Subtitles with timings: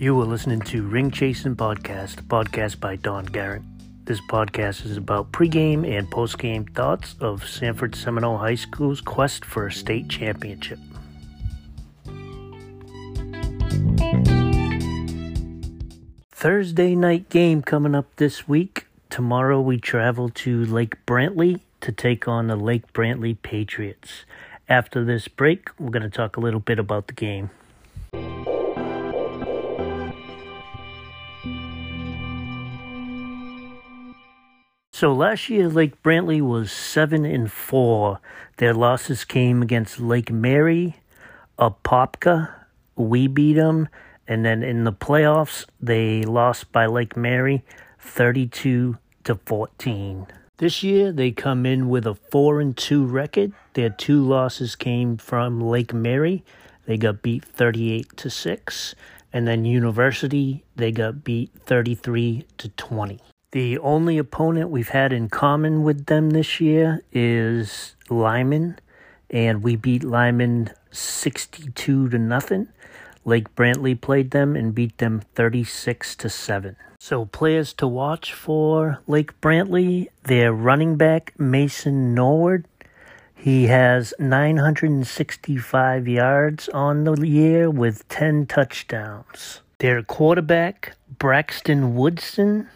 [0.00, 3.60] You are listening to Ring Chasing Podcast, a podcast by Don Garrett.
[4.06, 9.66] This podcast is about pregame and postgame thoughts of Sanford Seminole High School's quest for
[9.66, 10.78] a state championship.
[16.30, 18.86] Thursday night game coming up this week.
[19.10, 24.24] Tomorrow we travel to Lake Brantley to take on the Lake Brantley Patriots.
[24.66, 27.50] After this break, we're going to talk a little bit about the game.
[35.00, 38.20] So last year, Lake Brantley was seven and four.
[38.58, 40.96] Their losses came against Lake Mary,
[41.58, 42.50] Apopka.
[42.96, 43.88] We beat them,
[44.28, 47.64] and then in the playoffs, they lost by Lake Mary,
[47.98, 50.26] thirty-two to fourteen.
[50.58, 53.54] This year, they come in with a four and two record.
[53.72, 56.44] Their two losses came from Lake Mary.
[56.84, 58.94] They got beat thirty-eight to six,
[59.32, 63.20] and then University they got beat thirty-three to twenty.
[63.52, 68.78] The only opponent we've had in common with them this year is Lyman,
[69.28, 72.68] and we beat Lyman 62 to nothing.
[73.24, 76.76] Lake Brantley played them and beat them 36 to 7.
[77.00, 82.66] So players to watch for Lake Brantley, their running back Mason Norwood.
[83.34, 89.62] He has 965 yards on the year with 10 touchdowns.
[89.78, 92.68] Their quarterback Braxton Woodson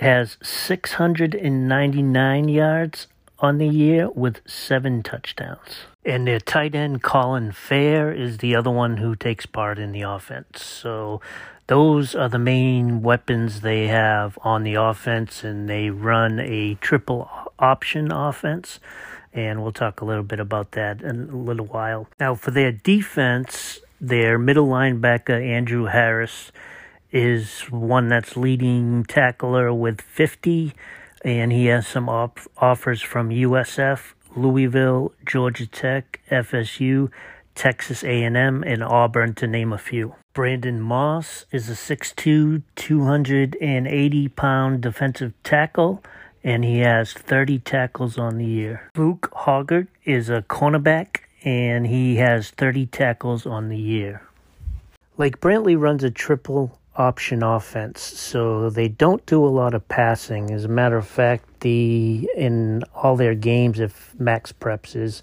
[0.00, 3.06] has 699 yards
[3.38, 5.86] on the year with seven touchdowns.
[6.04, 10.02] And their tight end, Colin Fair, is the other one who takes part in the
[10.02, 10.64] offense.
[10.64, 11.20] So
[11.66, 17.30] those are the main weapons they have on the offense, and they run a triple
[17.58, 18.80] option offense.
[19.32, 22.08] And we'll talk a little bit about that in a little while.
[22.20, 26.52] Now, for their defense, their middle linebacker, Andrew Harris,
[27.12, 30.72] is one that's leading tackler with 50,
[31.24, 37.10] and he has some op- offers from USF, Louisville, Georgia Tech, FSU,
[37.54, 40.14] Texas A&M, and Auburn, to name a few.
[40.32, 46.02] Brandon Moss is a 6'2", 280-pound defensive tackle,
[46.42, 48.90] and he has 30 tackles on the year.
[48.96, 54.22] Luke Hoggart is a cornerback, and he has 30 tackles on the year.
[55.18, 60.50] Lake Brantley runs a triple option offense, so they don't do a lot of passing.
[60.50, 65.22] As a matter of fact, the in all their games, if Max Preps is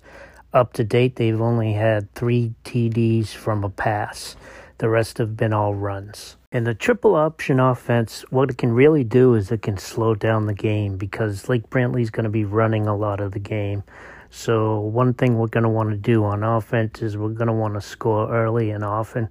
[0.53, 4.35] up to date, they've only had three TDs from a pass.
[4.79, 6.37] The rest have been all runs.
[6.51, 10.47] And the triple option offense, what it can really do is it can slow down
[10.47, 13.83] the game because Lake Brantley's going to be running a lot of the game.
[14.31, 17.53] So one thing we're going to want to do on offense is we're going to
[17.53, 19.29] want to score early and often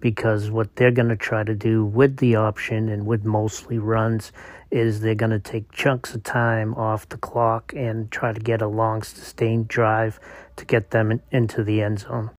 [0.00, 4.32] because what they're going to try to do with the option and with mostly runs
[4.70, 8.60] is they're going to take chunks of time off the clock and try to get
[8.60, 10.20] a long sustained drive
[10.56, 12.30] to get them in, into the end zone.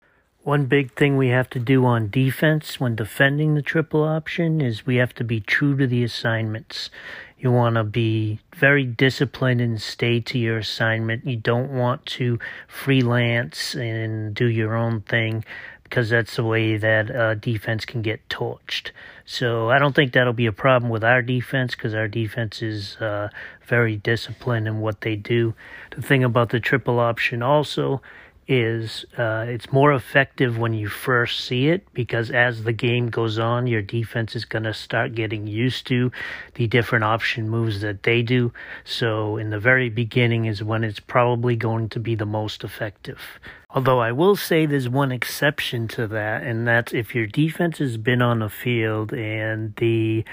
[0.43, 4.85] One big thing we have to do on defense when defending the triple option is
[4.85, 6.89] we have to be true to the assignments.
[7.37, 11.25] You want to be very disciplined and stay to your assignment.
[11.25, 15.43] You don't want to freelance and do your own thing
[15.89, 18.91] because that's the way that uh, defense can get torched.
[19.25, 22.97] So I don't think that'll be a problem with our defense because our defense is
[22.97, 23.29] uh,
[23.65, 25.55] very disciplined in what they do.
[25.95, 28.01] The thing about the triple option also
[28.49, 33.37] is uh, it's more effective when you first see it because as the game goes
[33.37, 36.11] on, your defense is going to start getting used to
[36.55, 38.51] the different option moves that they do.
[38.83, 43.21] So, in the very beginning is when it's probably going to be the most effective.
[43.69, 47.97] Although I will say there's one exception to that, and that's if your defense has
[47.97, 50.25] been on the field and the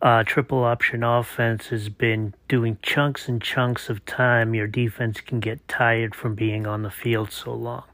[0.00, 5.40] uh, triple option offense has been doing chunks and chunks of time, your defense can
[5.40, 7.84] get tired from being on the field so long.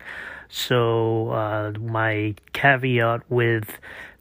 [0.48, 3.78] So, uh, my caveat with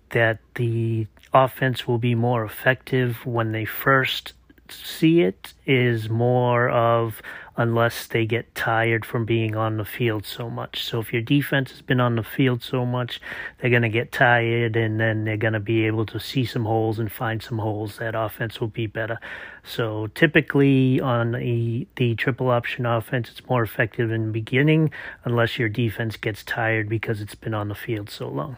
[0.10, 4.34] that the offense will be more effective when they first
[4.70, 7.22] see it is more of
[7.56, 10.84] unless they get tired from being on the field so much.
[10.84, 13.22] So if your defense has been on the field so much,
[13.60, 16.66] they're going to get tired and then they're going to be able to see some
[16.66, 17.98] holes and find some holes.
[17.98, 19.20] That offense will be better.
[19.64, 24.92] So typically on the, the triple option offense, it's more effective in the beginning
[25.24, 28.58] unless your defense gets tired because it's been on the field so long.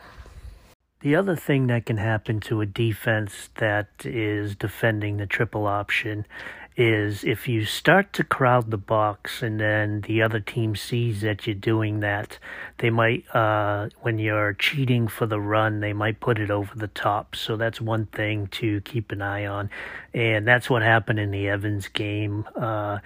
[1.05, 6.25] The other thing that can happen to a defense that is defending the triple option
[6.75, 11.45] is if you start to crowd the box and then the other team sees that
[11.45, 12.39] you're doing that,
[12.79, 16.87] they might, uh, when you're cheating for the run, they might put it over the
[16.87, 17.35] top.
[17.35, 19.69] So that's one thing to keep an eye on.
[20.11, 22.47] And that's what happened in the Evans game.
[22.55, 22.97] Uh,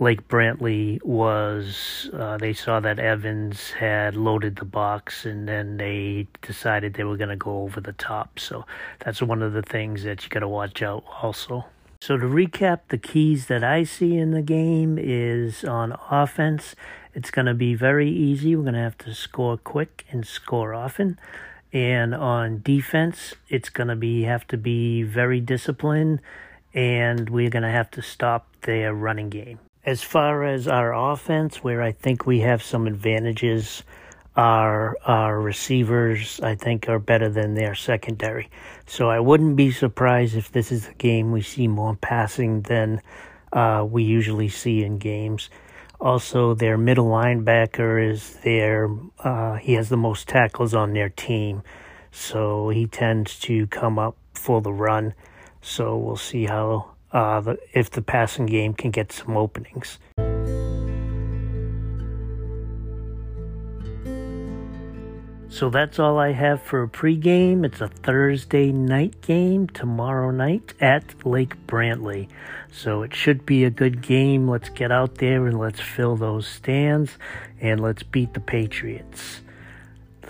[0.00, 6.28] Lake Brantley was, uh, they saw that Evans had loaded the box and then they
[6.40, 8.38] decided they were going to go over the top.
[8.38, 8.64] So
[9.00, 11.64] that's one of the things that you got to watch out also.
[12.00, 16.76] So to recap, the keys that I see in the game is on offense.
[17.12, 18.54] It's going to be very easy.
[18.54, 21.18] We're going to have to score quick and score often.
[21.72, 26.20] And on defense, it's going to be have to be very disciplined
[26.72, 29.58] and we're going to have to stop their running game.
[29.84, 33.84] As far as our offense, where I think we have some advantages,
[34.36, 38.50] our our receivers I think are better than their secondary.
[38.86, 43.00] So I wouldn't be surprised if this is a game we see more passing than
[43.52, 45.50] uh, we usually see in games.
[46.00, 48.88] Also, their middle linebacker is their
[49.18, 51.62] uh, he has the most tackles on their team,
[52.12, 55.14] so he tends to come up for the run.
[55.60, 59.98] So we'll see how uh, the, if the passing game can get some openings.
[65.50, 67.64] So that's all I have for a pregame.
[67.64, 72.28] It's a Thursday night game tomorrow night at Lake Brantley.
[72.70, 74.46] So it should be a good game.
[74.46, 77.16] Let's get out there and let's fill those stands
[77.60, 79.40] and let's beat the Patriots.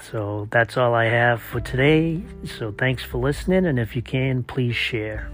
[0.00, 2.22] So that's all I have for today.
[2.44, 3.66] So thanks for listening.
[3.66, 5.28] And if you can, please share.